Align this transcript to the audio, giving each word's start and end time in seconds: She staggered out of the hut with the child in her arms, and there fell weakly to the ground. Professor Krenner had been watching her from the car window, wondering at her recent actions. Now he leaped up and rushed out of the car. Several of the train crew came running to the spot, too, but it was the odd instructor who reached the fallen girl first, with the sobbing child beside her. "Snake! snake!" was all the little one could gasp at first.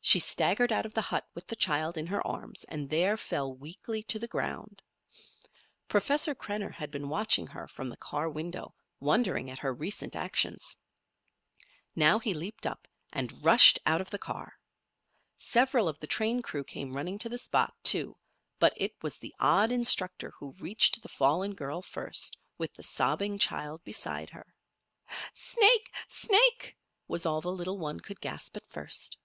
She 0.00 0.20
staggered 0.20 0.70
out 0.70 0.86
of 0.86 0.94
the 0.94 1.00
hut 1.02 1.26
with 1.34 1.48
the 1.48 1.56
child 1.56 1.98
in 1.98 2.06
her 2.06 2.24
arms, 2.24 2.62
and 2.68 2.88
there 2.88 3.16
fell 3.16 3.52
weakly 3.52 4.04
to 4.04 4.20
the 4.20 4.28
ground. 4.28 4.80
Professor 5.88 6.32
Krenner 6.32 6.70
had 6.72 6.92
been 6.92 7.08
watching 7.08 7.48
her 7.48 7.66
from 7.66 7.88
the 7.88 7.96
car 7.96 8.30
window, 8.30 8.72
wondering 9.00 9.50
at 9.50 9.58
her 9.58 9.74
recent 9.74 10.14
actions. 10.14 10.76
Now 11.96 12.20
he 12.20 12.34
leaped 12.34 12.68
up 12.68 12.86
and 13.12 13.44
rushed 13.44 13.80
out 13.84 14.00
of 14.00 14.10
the 14.10 14.16
car. 14.18 14.60
Several 15.36 15.88
of 15.88 15.98
the 15.98 16.06
train 16.06 16.40
crew 16.40 16.62
came 16.62 16.94
running 16.94 17.18
to 17.18 17.28
the 17.28 17.36
spot, 17.36 17.74
too, 17.82 18.16
but 18.60 18.74
it 18.76 18.94
was 19.02 19.18
the 19.18 19.34
odd 19.40 19.72
instructor 19.72 20.30
who 20.38 20.54
reached 20.60 21.02
the 21.02 21.08
fallen 21.08 21.52
girl 21.52 21.82
first, 21.82 22.38
with 22.58 22.72
the 22.74 22.84
sobbing 22.84 23.40
child 23.40 23.82
beside 23.82 24.30
her. 24.30 24.54
"Snake! 25.32 25.92
snake!" 26.06 26.78
was 27.08 27.26
all 27.26 27.40
the 27.40 27.50
little 27.50 27.78
one 27.80 27.98
could 27.98 28.20
gasp 28.20 28.56
at 28.56 28.68
first. 28.70 29.16